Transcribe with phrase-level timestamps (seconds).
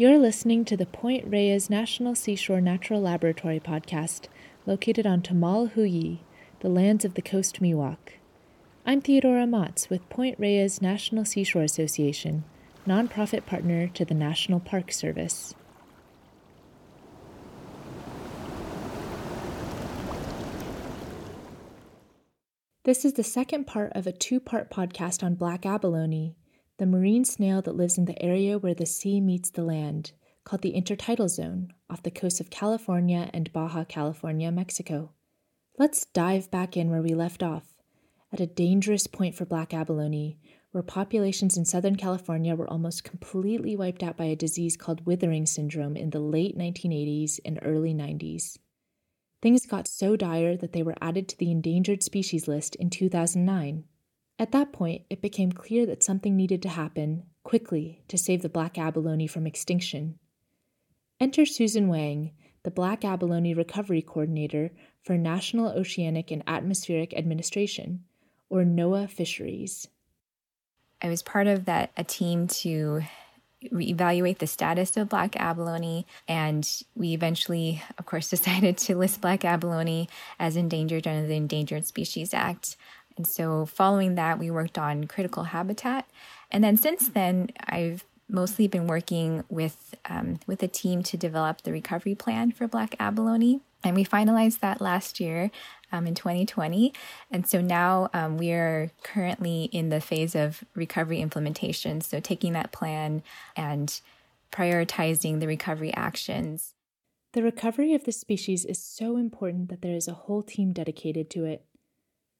[0.00, 4.28] You're listening to the Point Reyes National Seashore Natural Laboratory podcast,
[4.64, 6.20] located on Tamál-Húye,
[6.60, 7.96] the lands of the Coast Miwok.
[8.86, 12.44] I'm Theodora Mautz with Point Reyes National Seashore Association,
[12.86, 15.56] nonprofit partner to the National Park Service.
[22.84, 26.36] This is the second part of a two part podcast on black abalone,
[26.78, 30.12] the marine snail that lives in the area where the sea meets the land,
[30.44, 35.12] called the Intertidal Zone, off the coast of California and Baja California, Mexico.
[35.76, 37.74] Let's dive back in where we left off,
[38.32, 40.38] at a dangerous point for black abalone,
[40.70, 45.46] where populations in Southern California were almost completely wiped out by a disease called withering
[45.46, 48.58] syndrome in the late 1980s and early 90s.
[49.42, 53.84] Things got so dire that they were added to the endangered species list in 2009.
[54.38, 58.48] At that point, it became clear that something needed to happen, quickly, to save the
[58.48, 60.18] black abalone from extinction.
[61.20, 62.30] Enter Susan Wang,
[62.62, 64.70] the Black Abalone Recovery Coordinator
[65.02, 68.04] for National Oceanic and Atmospheric Administration,
[68.48, 69.88] or NOAA Fisheries.
[71.02, 73.02] I was part of that a team to
[73.60, 76.06] evaluate the status of black abalone.
[76.26, 80.08] And we eventually, of course, decided to list black abalone
[80.38, 82.76] as endangered under the Endangered Species Act.
[83.18, 86.08] And so, following that, we worked on critical habitat.
[86.50, 91.62] And then since then, I've mostly been working with um, with a team to develop
[91.62, 93.60] the recovery plan for black abalone.
[93.84, 95.50] And we finalized that last year
[95.92, 96.92] um, in 2020.
[97.30, 102.00] And so now um, we are currently in the phase of recovery implementation.
[102.00, 103.22] So taking that plan
[103.56, 104.00] and
[104.50, 106.74] prioritizing the recovery actions.
[107.34, 111.30] The recovery of the species is so important that there is a whole team dedicated
[111.30, 111.64] to it.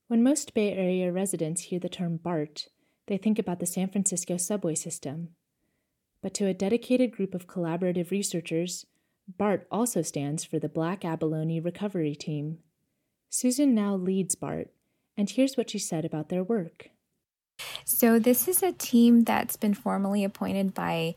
[0.09, 2.69] When most Bay Area residents hear the term BART,
[3.09, 5.35] they think about the San Francisco subway system.
[6.23, 8.87] But to a dedicated group of collaborative researchers,
[9.37, 12.57] BART also stands for the Black Abalone Recovery Team.
[13.29, 14.71] Susan now leads BART,
[15.15, 16.89] and here's what she said about their work.
[17.85, 21.17] So, this is a team that's been formally appointed by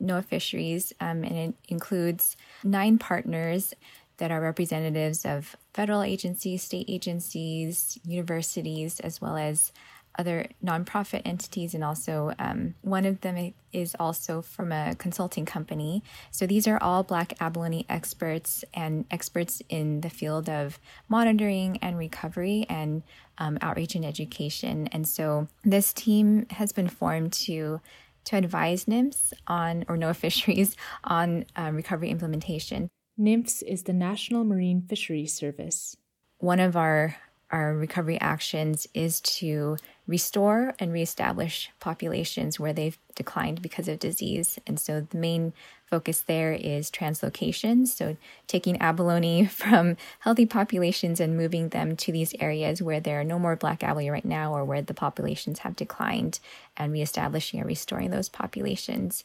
[0.00, 3.74] NOAA Fisheries, um, and it includes nine partners
[4.16, 9.72] that are representatives of federal agencies, state agencies, universities, as well as
[10.18, 16.02] other nonprofit entities, and also um, one of them is also from a consulting company.
[16.30, 20.78] So these are all Black abalone experts and experts in the field of
[21.08, 23.02] monitoring and recovery and
[23.38, 24.88] um, outreach and education.
[24.88, 27.80] And so this team has been formed to
[28.22, 32.90] to advise NMFS on or NOAA Fisheries on um, recovery implementation.
[33.20, 35.94] NMFS is the National Marine Fisheries Service.
[36.38, 37.16] One of our
[37.50, 39.76] our recovery actions is to
[40.06, 44.56] restore and reestablish populations where they've declined because of disease.
[44.68, 45.52] And so the main
[45.84, 47.88] focus there is translocations.
[47.88, 48.16] So
[48.46, 53.38] taking abalone from healthy populations and moving them to these areas where there are no
[53.38, 56.38] more black abalone right now or where the populations have declined
[56.76, 59.24] and reestablishing and restoring those populations,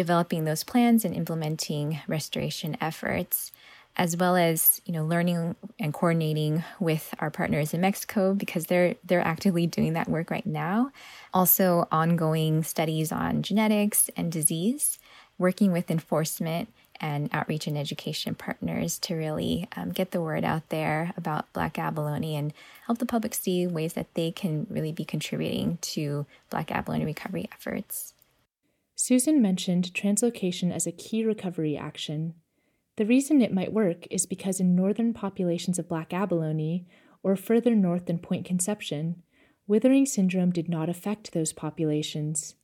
[0.00, 3.52] developing those plans and implementing restoration efforts
[3.98, 8.94] as well as you know learning and coordinating with our partners in Mexico because they're
[9.04, 10.90] they're actively doing that work right now.
[11.34, 14.98] Also ongoing studies on genetics and disease,
[15.36, 20.66] working with enforcement and outreach and education partners to really um, get the word out
[20.70, 22.54] there about black abalone and
[22.86, 27.46] help the public see ways that they can really be contributing to black abalone recovery
[27.52, 28.14] efforts.
[29.02, 32.34] Susan mentioned translocation as a key recovery action
[33.00, 36.86] the reason it might work is because in northern populations of black abalone,
[37.22, 39.22] or further north than Point Conception,
[39.66, 42.56] withering syndrome did not affect those populations.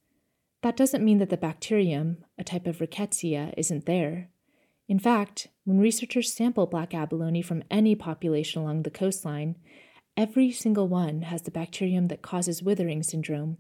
[0.61, 4.29] That doesn't mean that the bacterium, a type of rickettsia, isn't there.
[4.89, 9.57] In fact, when researchers sample black abalone from any population along the coastline,
[10.19, 13.57] every single one has the bacterium that causes withering syndrome,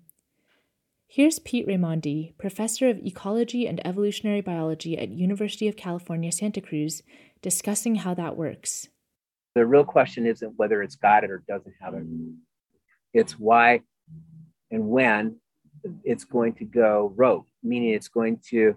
[1.08, 7.02] Here's Pete Raimondi, professor of ecology and evolutionary biology at University of California, Santa Cruz,
[7.40, 8.88] discussing how that works.
[9.54, 12.04] The real question isn't whether it's got it or doesn't have it.
[13.14, 13.82] It's why
[14.72, 15.36] and when
[16.02, 18.74] it's going to go rogue, meaning it's going to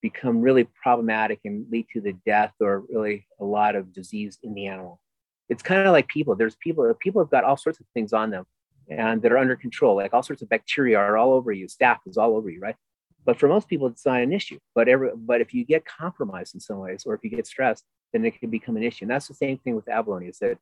[0.00, 4.54] become really problematic and lead to the death or really a lot of disease in
[4.54, 5.00] the animal.
[5.48, 6.36] It's kind of like people.
[6.36, 8.46] There's people, people have got all sorts of things on them
[8.88, 9.96] and that are under control.
[9.96, 12.76] Like all sorts of bacteria are all over you, staph is all over you, right?
[13.24, 14.58] But for most people, it's not an issue.
[14.74, 17.84] But every, but if you get compromised in some ways, or if you get stressed,
[18.12, 19.04] then it can become an issue.
[19.04, 20.28] And that's the same thing with abalone.
[20.28, 20.58] Is that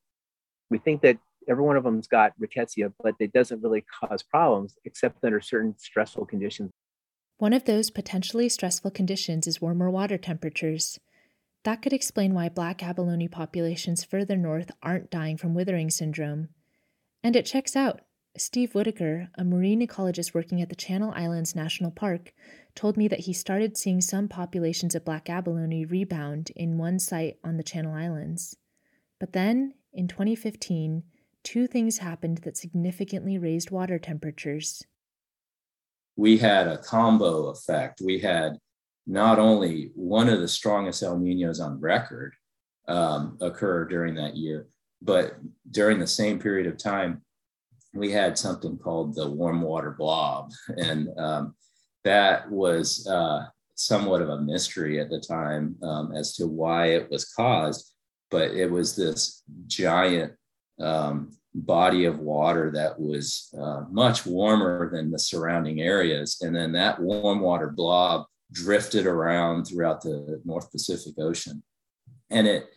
[0.71, 4.77] we think that every one of them's got rickettsia, but it doesn't really cause problems
[4.85, 6.71] except under certain stressful conditions.
[7.39, 11.01] One of those potentially stressful conditions is warmer water temperatures.
[11.65, 16.49] That could explain why black abalone populations further north aren't dying from withering syndrome.
[17.25, 18.01] And it checks out.
[18.37, 22.33] Steve Whitaker, a marine ecologist working at the Channel Islands National Park,
[22.75, 27.37] told me that he started seeing some populations of black abalone rebound in one site
[27.45, 28.57] on the Channel Islands.
[29.21, 31.03] But then, in 2015,
[31.43, 34.83] two things happened that significantly raised water temperatures.
[36.17, 38.01] We had a combo effect.
[38.03, 38.57] We had
[39.07, 42.35] not only one of the strongest El Ninos on record
[42.89, 44.69] um, occur during that year,
[45.03, 45.37] but
[45.71, 47.23] during the same period of time,
[47.95, 50.51] we had something called the warm water blob.
[50.77, 51.55] And um,
[52.05, 57.11] that was uh, somewhat of a mystery at the time um, as to why it
[57.11, 57.93] was caused.
[58.31, 60.33] But it was this giant
[60.81, 66.39] um, body of water that was uh, much warmer than the surrounding areas.
[66.41, 71.63] And then that warm water blob drifted around throughout the North Pacific Ocean.
[72.31, 72.71] And it,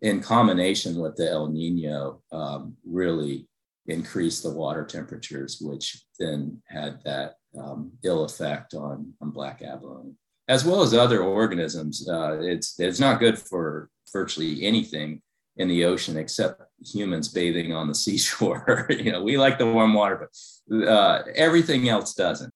[0.00, 3.48] in combination with the El Nino, um, really
[3.90, 10.14] increased the water temperatures, which then had that um, ill effect on, on black abalone,
[10.48, 12.08] as well as other organisms.
[12.08, 15.20] Uh, it's, it's not good for virtually anything
[15.56, 18.86] in the ocean except humans bathing on the seashore.
[18.90, 20.28] you know, we like the warm water,
[20.68, 22.52] but uh, everything else doesn't.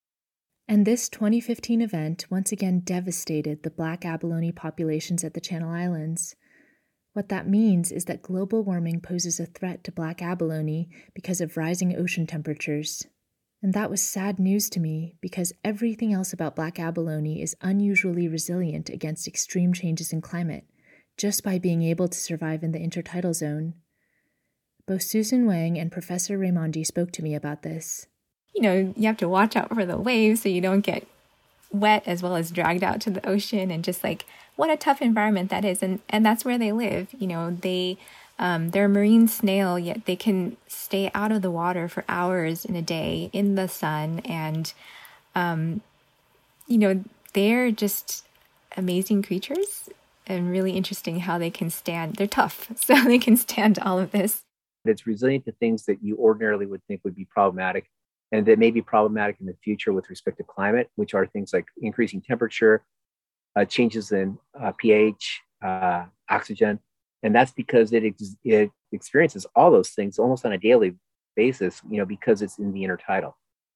[0.66, 6.34] And this 2015 event once again devastated the black abalone populations at the Channel Islands.
[7.14, 11.56] What that means is that global warming poses a threat to black abalone because of
[11.56, 13.06] rising ocean temperatures.
[13.62, 18.26] And that was sad news to me because everything else about black abalone is unusually
[18.26, 20.64] resilient against extreme changes in climate,
[21.16, 23.75] just by being able to survive in the intertidal zone.
[24.87, 28.08] Both Susan Wang and Professor Raimondi spoke to me about this.
[28.55, 31.06] You know, you have to watch out for the waves so you don't get
[31.74, 34.24] wet as well as dragged out to the ocean and just like
[34.56, 35.82] what a tough environment that is.
[35.82, 37.50] And and that's where they live you know.
[37.50, 37.98] They
[38.38, 42.64] um, they're a marine snail yet they can stay out of the water for hours
[42.64, 44.20] in a day in the sun.
[44.24, 44.72] And
[45.34, 45.82] um,
[46.66, 48.24] you know they're just
[48.76, 49.88] amazing creatures
[50.26, 52.16] and really interesting how they can stand.
[52.16, 54.42] They're tough so they can stand all of this.
[54.84, 57.86] It's resilient to things that you ordinarily would think would be problematic
[58.34, 61.52] and that may be problematic in the future with respect to climate, which are things
[61.52, 62.82] like increasing temperature,
[63.54, 66.81] uh, changes in uh, pH, uh, oxygen.
[67.22, 70.96] And that's because it, ex- it experiences all those things almost on a daily
[71.36, 73.34] basis, you know, because it's in the intertidal.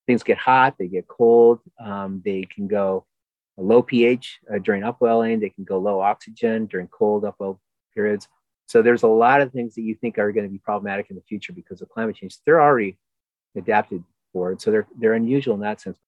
[0.09, 3.07] Things get hot, they get cold, um, they can go
[3.57, 7.61] low pH uh, during upwelling, they can go low oxygen during cold upwell
[7.95, 8.27] periods.
[8.67, 11.17] So there's a lot of things that you think are going to be problematic in
[11.17, 12.37] the future because of climate change.
[12.45, 12.99] They're already
[13.57, 14.03] adapted
[14.35, 14.61] it.
[14.61, 15.99] So they're they're unusual in that sense.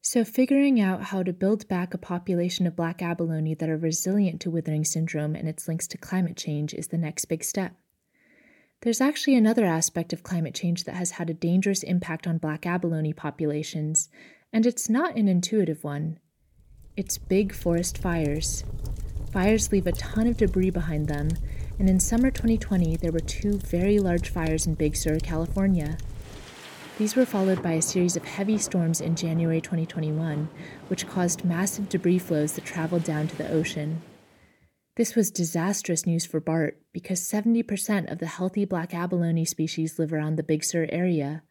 [0.00, 4.40] So figuring out how to build back a population of black abalone that are resilient
[4.42, 7.74] to withering syndrome and its links to climate change is the next big step.
[8.82, 12.64] There's actually another aspect of climate change that has had a dangerous impact on black
[12.64, 14.08] abalone populations,
[14.52, 16.20] and it's not an intuitive one.
[16.96, 18.62] It's big forest fires.
[19.32, 21.28] Fires leave a ton of debris behind them,
[21.78, 25.98] and in summer 2020, there were two very large fires in Big Sur, California.
[26.98, 30.48] These were followed by a series of heavy storms in January 2021,
[30.88, 34.02] which caused massive debris flows that traveled down to the ocean.
[34.96, 40.12] This was disastrous news for BART because 70% of the healthy black abalone species live
[40.12, 41.44] around the Big Sur area.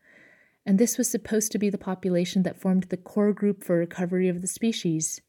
[0.65, 4.27] And this was supposed to be the population that formed the core group for recovery
[4.27, 5.21] of the species.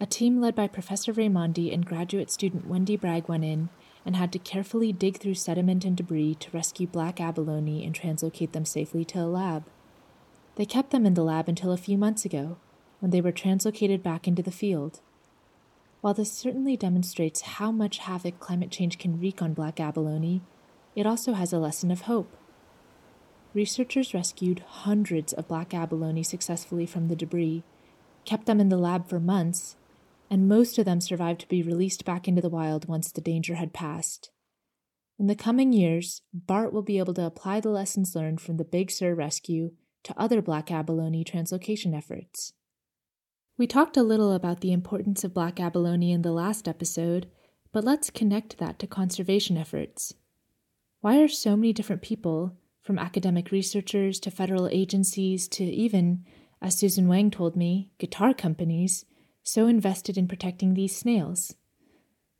[0.00, 3.68] A team led by Professor Raimondi and graduate student Wendy Bragg went in
[4.04, 8.52] and had to carefully dig through sediment and debris to rescue black abalone and translocate
[8.52, 9.64] them safely to a lab.
[10.56, 12.56] They kept them in the lab until a few months ago,
[13.00, 15.00] when they were translocated back into the field.
[16.00, 20.42] While this certainly demonstrates how much havoc climate change can wreak on black abalone,
[20.96, 22.36] it also has a lesson of hope.
[23.52, 27.62] Researchers rescued hundreds of black abalone successfully from the debris,
[28.24, 29.76] kept them in the lab for months,
[30.30, 33.56] and most of them survived to be released back into the wild once the danger
[33.56, 34.30] had passed.
[35.18, 38.64] In the coming years, BART will be able to apply the lessons learned from the
[38.64, 39.72] Big Sur rescue
[40.04, 42.54] to other black abalone translocation efforts.
[43.58, 47.28] We talked a little about the importance of black abalone in the last episode,
[47.72, 50.14] but let's connect that to conservation efforts.
[51.02, 56.24] Why are so many different people, from academic researchers to federal agencies to even,
[56.62, 59.04] as Susan Wang told me, guitar companies,
[59.42, 61.54] so invested in protecting these snails?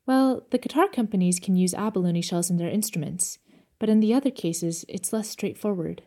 [0.07, 3.39] Well, the guitar companies can use abalone shells in their instruments,
[3.79, 6.03] but in the other cases, it's less straightforward.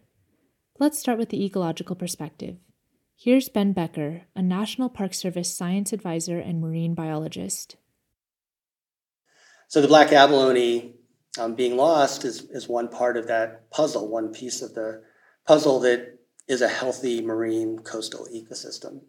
[0.80, 2.58] Let's start with the ecological perspective.
[3.16, 7.78] Here's Ben Becker, a National Park Service science advisor and marine biologist.
[9.68, 10.96] So the black abalone
[11.40, 15.04] um, being lost is, is one part of that puzzle, one piece of the
[15.48, 19.02] puzzle that is a healthy marine coastal ecosystem.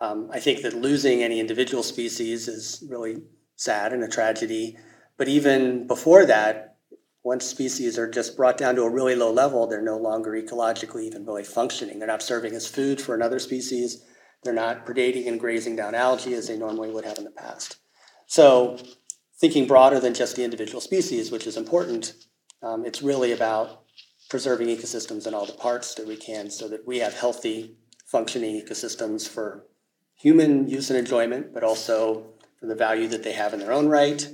[0.00, 3.18] Um, I think that losing any individual species is really
[3.56, 4.76] sad and a tragedy.
[5.18, 6.76] But even before that,
[7.22, 11.02] once species are just brought down to a really low level, they're no longer ecologically
[11.02, 11.98] even really functioning.
[11.98, 14.02] They're not serving as food for another species.
[14.42, 17.76] They're not predating and grazing down algae as they normally would have in the past.
[18.26, 18.78] So,
[19.38, 22.14] thinking broader than just the individual species, which is important,
[22.62, 23.82] um, it's really about
[24.30, 27.76] preserving ecosystems in all the parts that we can so that we have healthy,
[28.06, 29.66] functioning ecosystems for
[30.20, 32.26] human use and enjoyment, but also
[32.58, 34.28] for the value that they have in their own right,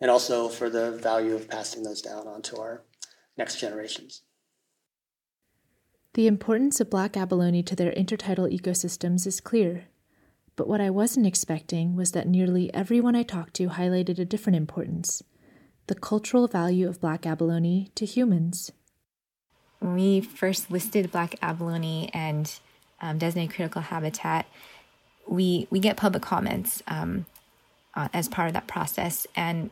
[0.00, 2.82] and also for the value of passing those down onto our
[3.36, 4.22] next generations.
[6.12, 9.86] The importance of black abalone to their intertidal ecosystems is clear.
[10.54, 14.56] But what I wasn't expecting was that nearly everyone I talked to highlighted a different
[14.56, 15.22] importance
[15.86, 18.72] the cultural value of black abalone to humans.
[19.80, 22.50] When we first listed black abalone and
[23.02, 24.46] um, designated critical habitat,
[25.26, 27.26] we we get public comments um,
[27.94, 29.70] uh, as part of that process, and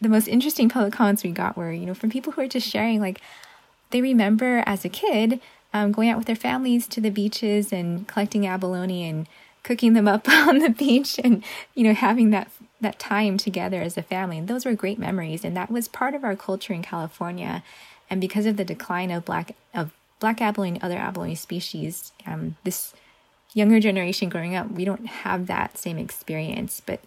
[0.00, 2.68] the most interesting public comments we got were, you know, from people who are just
[2.68, 3.20] sharing like
[3.90, 5.40] they remember as a kid
[5.72, 9.26] um, going out with their families to the beaches and collecting abalone and
[9.62, 11.42] cooking them up on the beach and
[11.74, 14.38] you know having that that time together as a family.
[14.38, 17.62] And those were great memories, and that was part of our culture in California.
[18.10, 22.56] And because of the decline of black of black abalone and other abalone species, um,
[22.64, 22.94] this
[23.54, 26.82] younger generation growing up, we don't have that same experience.
[26.84, 27.00] But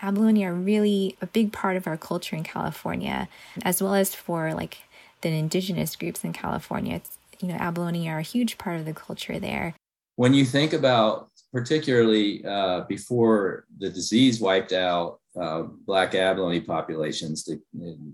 [0.00, 3.28] abalone are really a big part of our culture in California,
[3.62, 4.78] as well as for like
[5.20, 6.96] the indigenous groups in California.
[6.96, 9.74] It's, you know, abalone are a huge part of the culture there.
[10.16, 17.44] When you think about, particularly uh, before the disease wiped out uh, black abalone populations,
[17.44, 17.60] that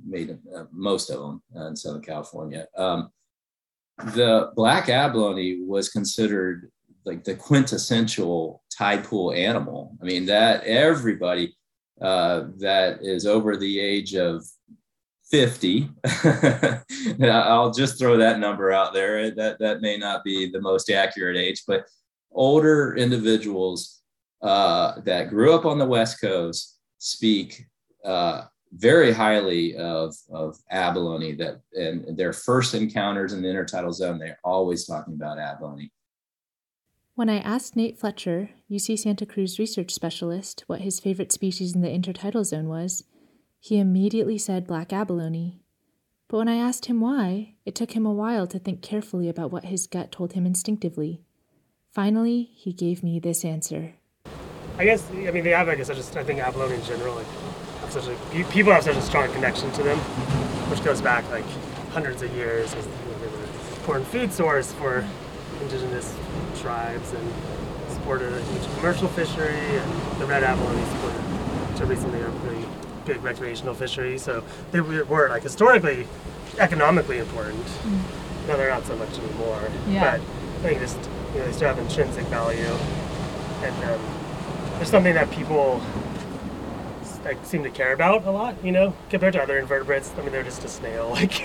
[0.06, 2.66] made uh, most of them uh, in Southern California.
[2.76, 3.10] Um,
[4.14, 6.70] the black abalone was considered
[7.06, 9.96] like the quintessential tide pool animal.
[10.02, 11.56] I mean, that everybody
[12.00, 14.44] uh, that is over the age of
[15.30, 15.90] 50
[17.24, 21.36] i'll just throw that number out there that that may not be the most accurate
[21.36, 21.84] age but
[22.30, 24.02] older individuals
[24.42, 27.66] uh, that grew up on the west coast speak
[28.04, 28.42] uh,
[28.74, 34.38] very highly of, of abalone that and their first encounters in the intertidal zone they're
[34.44, 35.90] always talking about abalone
[37.16, 41.80] when I asked Nate Fletcher, UC Santa Cruz research specialist, what his favorite species in
[41.80, 43.04] the intertidal zone was,
[43.58, 45.62] he immediately said black abalone.
[46.28, 49.50] But when I asked him why, it took him a while to think carefully about
[49.50, 51.22] what his gut told him instinctively.
[51.90, 53.94] Finally, he gave me this answer.
[54.76, 57.26] I guess, I mean, the abalone I just, I think abalone in general, like,
[57.80, 59.96] have such a, people have such a strong connection to them,
[60.68, 61.46] which goes back like
[61.92, 65.02] hundreds of years as you know, an important food source for
[65.62, 66.14] indigenous
[66.58, 67.32] tribes and
[67.88, 71.20] supported a huge commercial fishery and the red abalone supported
[71.70, 72.64] until recently a really
[73.04, 74.18] big recreational fishery.
[74.18, 76.06] So they were like historically
[76.58, 77.64] economically important.
[77.64, 78.48] Mm.
[78.48, 79.68] Now they're not so much anymore.
[79.88, 80.18] Yeah.
[80.18, 80.98] But I think just
[81.32, 82.58] you know they still have intrinsic value,
[83.62, 84.00] and um,
[84.76, 85.82] there's something that people
[87.24, 88.62] like seem to care about a lot.
[88.64, 90.12] You know, compared to other invertebrates.
[90.16, 91.40] I mean, they're just a snail, like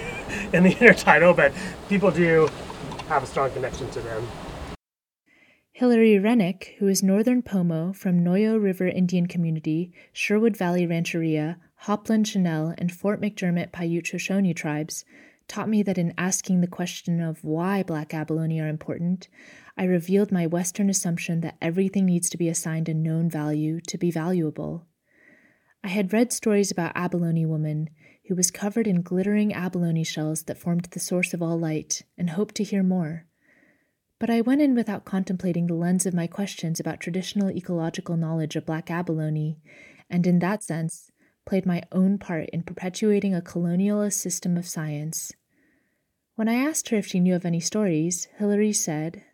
[0.54, 1.54] in the intertidal, but
[1.90, 2.50] people do
[3.12, 4.26] have a strong connection to them.
[5.74, 12.26] Hilary Rennick, who is Northern Pomo from Noyo River Indian Community, Sherwood Valley Rancheria, Hopland
[12.26, 15.04] Chenal, and Fort McDermitt Paiute Shoshone tribes,
[15.50, 19.28] taught me that in asking the question of why black abalone are important,
[19.78, 23.98] I revealed my Western assumption that everything needs to be assigned a known value to
[23.98, 24.86] be valuable.
[25.84, 27.90] I had read stories about Abalone Woman,
[28.32, 32.30] who was covered in glittering abalone shells that formed the source of all light, and
[32.30, 33.26] hoped to hear more.
[34.20, 38.56] But I went in without contemplating the lens of my questions about traditional ecological knowledge
[38.56, 39.60] of black abalone,
[40.10, 41.12] and in that sense,
[41.46, 45.34] played my own part in perpetuating a colonialist system of science.
[46.36, 49.26] When I asked her if she knew of any stories, Hilary said,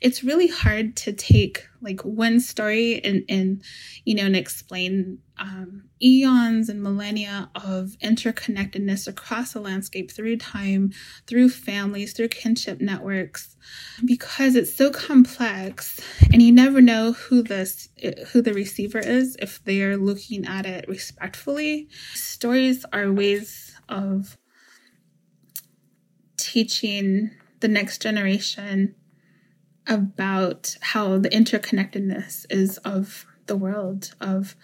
[0.00, 3.62] it's really hard to take like one story and, and
[4.04, 10.92] you know and explain um, eons and millennia of interconnectedness across the landscape through time
[11.26, 13.56] through families through kinship networks
[14.04, 16.00] because it's so complex
[16.32, 17.88] and you never know who this
[18.28, 21.88] who the receiver is if they're looking at it respectfully.
[22.14, 24.36] Stories are ways of
[26.36, 28.94] teaching the next generation
[29.86, 34.54] about how the interconnectedness is of the world, of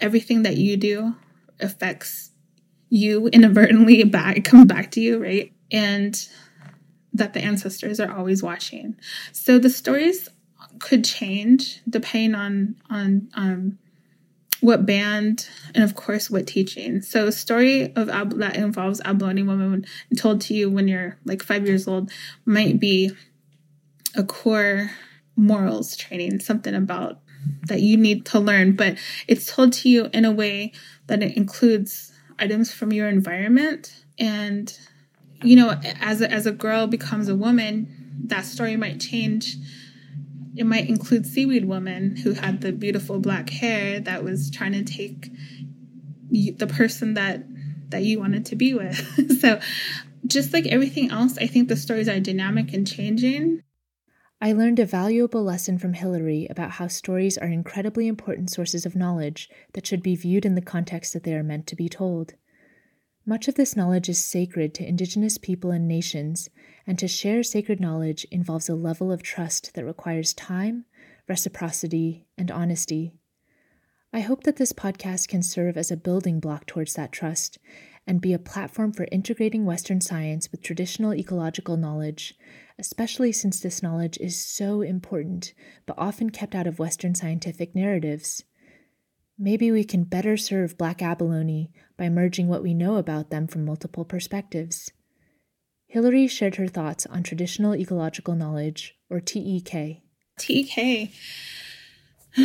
[0.00, 1.14] everything that you do
[1.60, 2.30] affects
[2.90, 5.52] you inadvertently back comes back to you, right?
[5.70, 6.28] And
[7.12, 8.96] that the ancestors are always watching.
[9.32, 10.28] So the stories
[10.78, 13.78] could change depending on on um,
[14.60, 17.00] what band and of course what teaching.
[17.02, 18.06] So a story of
[18.38, 22.10] that involves abalone woman told to you when you're like five years old
[22.44, 23.12] might be
[24.18, 24.90] a core
[25.36, 27.20] morals training, something about
[27.68, 28.98] that you need to learn, but
[29.28, 30.72] it's told to you in a way
[31.06, 34.04] that it includes items from your environment.
[34.18, 34.76] And
[35.42, 37.94] you know as a, as a girl becomes a woman
[38.24, 39.56] that story might change.
[40.56, 44.82] It might include seaweed woman who had the beautiful black hair that was trying to
[44.82, 45.30] take
[46.30, 47.44] the person that
[47.90, 49.40] that you wanted to be with.
[49.40, 49.60] So
[50.26, 53.62] just like everything else i think the stories are dynamic and changing
[54.40, 58.94] I learned a valuable lesson from Hilary about how stories are incredibly important sources of
[58.94, 62.34] knowledge that should be viewed in the context that they are meant to be told.
[63.26, 66.48] Much of this knowledge is sacred to Indigenous people and nations,
[66.86, 70.84] and to share sacred knowledge involves a level of trust that requires time,
[71.26, 73.12] reciprocity, and honesty.
[74.12, 77.58] I hope that this podcast can serve as a building block towards that trust
[78.06, 82.34] and be a platform for integrating Western science with traditional ecological knowledge,
[82.78, 85.52] especially since this knowledge is so important
[85.86, 88.44] but often kept out of Western scientific narratives.
[89.38, 93.64] Maybe we can better serve black abalone by merging what we know about them from
[93.64, 94.92] multiple perspectives.
[95.86, 100.02] Hilary shared her thoughts on traditional ecological knowledge, or TEK.
[100.38, 101.12] TEK.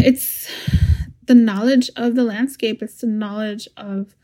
[0.00, 0.50] It's
[1.24, 4.14] the knowledge of the landscape, it's the knowledge of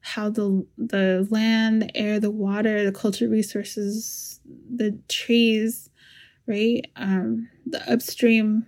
[0.00, 4.39] how the the land, the air, the water, the cultural resources,
[4.74, 5.90] the trees,
[6.46, 6.84] right?
[6.96, 8.66] Um, the upstream,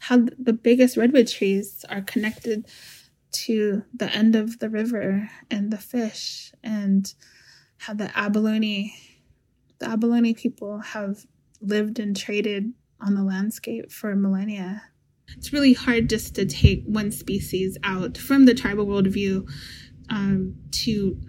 [0.00, 2.66] how the biggest redwood trees are connected
[3.30, 7.12] to the end of the river and the fish, and
[7.78, 8.94] how the abalone,
[9.78, 11.26] the abalone people have
[11.60, 14.82] lived and traded on the landscape for millennia.
[15.36, 19.48] It's really hard just to take one species out from the tribal worldview
[20.08, 21.20] um, to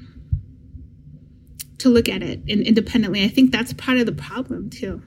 [1.80, 3.24] to look at it independently.
[3.24, 5.02] I think that's part of the problem too.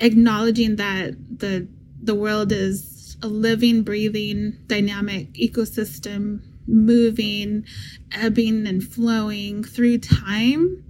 [0.00, 1.68] Acknowledging that the
[2.02, 7.64] the world is a living, breathing, dynamic ecosystem, moving,
[8.12, 10.84] ebbing and flowing through time,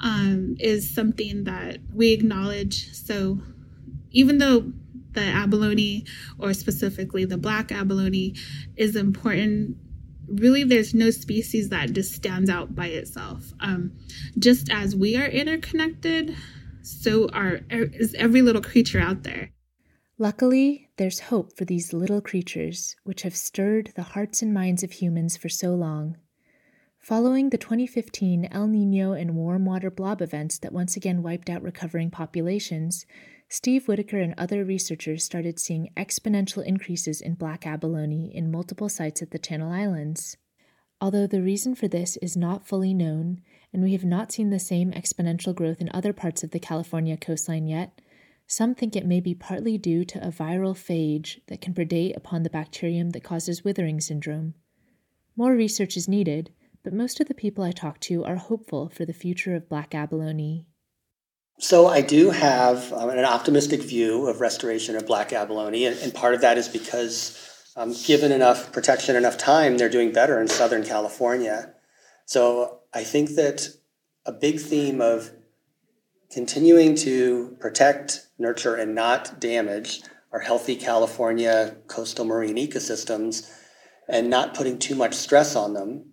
[0.00, 2.92] um, is something that we acknowledge.
[2.94, 3.40] So
[4.10, 4.72] even though
[5.12, 6.06] the abalone,
[6.38, 8.34] or specifically the black abalone,
[8.76, 9.76] is important
[10.30, 13.52] really there's no species that just stands out by itself.
[13.60, 13.92] Um,
[14.38, 16.36] just as we are interconnected,
[16.82, 19.50] so are is every little creature out there.
[20.18, 24.92] Luckily, there's hope for these little creatures, which have stirred the hearts and minds of
[24.92, 26.16] humans for so long.
[26.98, 31.62] Following the 2015 El Nino and warm water blob events that once again wiped out
[31.62, 33.06] recovering populations,
[33.52, 39.22] Steve Whitaker and other researchers started seeing exponential increases in black abalone in multiple sites
[39.22, 40.36] at the Channel Islands.
[41.00, 44.60] Although the reason for this is not fully known, and we have not seen the
[44.60, 48.00] same exponential growth in other parts of the California coastline yet,
[48.46, 52.44] some think it may be partly due to a viral phage that can predate upon
[52.44, 54.54] the bacterium that causes withering syndrome.
[55.34, 56.52] More research is needed,
[56.84, 59.92] but most of the people I talk to are hopeful for the future of black
[59.92, 60.68] abalone.
[61.62, 66.14] So I do have um, an optimistic view of restoration of black abalone, and, and
[66.14, 67.38] part of that is because
[67.76, 71.74] um, given enough protection, enough time, they're doing better in Southern California.
[72.24, 73.68] So I think that
[74.24, 75.32] a big theme of
[76.32, 80.00] continuing to protect, nurture, and not damage
[80.32, 83.52] our healthy California coastal marine ecosystems
[84.08, 86.06] and not putting too much stress on them,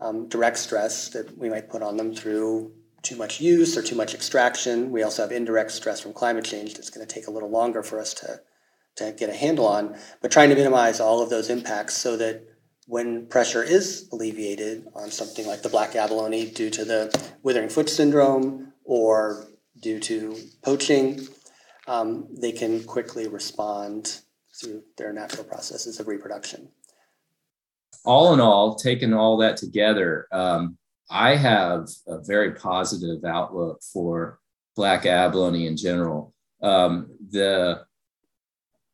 [0.00, 3.94] um, direct stress that we might put on them through too much use or too
[3.94, 4.90] much extraction.
[4.90, 7.82] We also have indirect stress from climate change that's going to take a little longer
[7.82, 8.40] for us to,
[8.96, 12.44] to get a handle on, but trying to minimize all of those impacts so that
[12.86, 17.88] when pressure is alleviated on something like the black abalone due to the withering foot
[17.88, 19.46] syndrome or
[19.80, 21.20] due to poaching,
[21.86, 24.20] um, they can quickly respond
[24.60, 26.68] through their natural processes of reproduction.
[28.04, 30.76] All in all, taking all that together, um,
[31.10, 34.38] I have a very positive outlook for
[34.76, 36.32] black abalone in general.
[36.62, 37.84] Um, the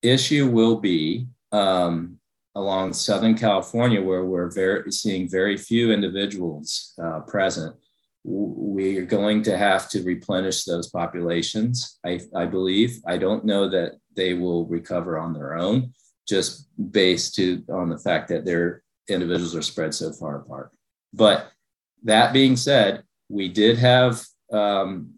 [0.03, 2.19] issue will be um,
[2.55, 7.77] along Southern California, where we're very, seeing very few individuals uh, present,
[8.25, 11.99] we are going to have to replenish those populations.
[12.05, 12.99] I, I believe.
[13.07, 15.93] I don't know that they will recover on their own,
[16.27, 20.73] just based to on the fact that their individuals are spread so far apart.
[21.13, 21.53] But
[22.05, 25.15] that being said, we did have um,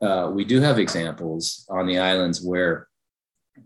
[0.00, 2.88] uh, we do have examples on the islands where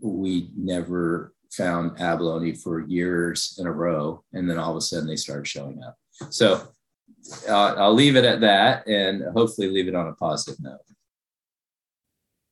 [0.01, 5.07] we never found abalone for years in a row, and then all of a sudden
[5.07, 5.95] they started showing up.
[6.29, 6.67] So
[7.47, 10.79] uh, I'll leave it at that, and hopefully leave it on a positive note.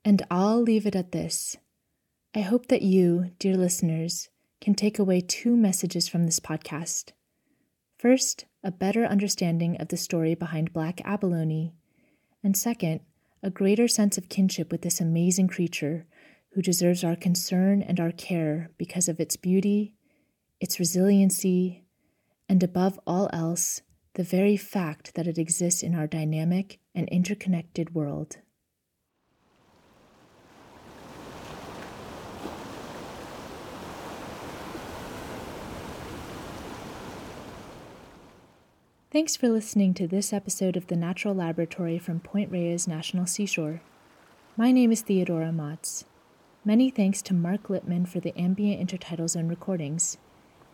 [0.03, 1.57] And I'll leave it at this.
[2.35, 4.29] I hope that you, dear listeners,
[4.61, 7.11] can take away two messages from this podcast.
[7.97, 11.73] First, a better understanding of the story behind black abalone,
[12.43, 13.01] and second,
[13.43, 16.05] a greater sense of kinship with this amazing creature
[16.53, 19.93] who deserves our concern and our care because of its beauty,
[20.59, 21.83] its resiliency,
[22.47, 23.81] and above all else,
[24.15, 28.37] the very fact that it exists in our dynamic and interconnected world.
[39.11, 43.81] Thanks for listening to this episode of The Natural Laboratory from Point Reyes National Seashore.
[44.55, 46.05] My name is Theodora Mautz.
[46.63, 50.17] Many thanks to Mark Lippman for the ambient intertidal zone recordings.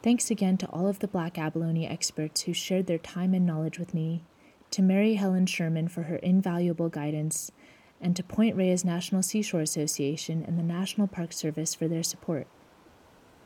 [0.04, 3.80] Thanks again to all of the black abalone experts who shared their time and knowledge
[3.80, 4.22] with me,
[4.70, 7.52] to Mary Helen Sherman for her invaluable guidance,
[8.00, 12.46] and to Point Reyes National Seashore Association and the National Park Service for their support.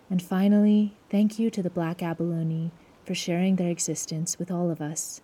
[0.10, 2.74] And finally, thank you to the black abalone
[3.06, 5.22] for sharing their existence with all of us.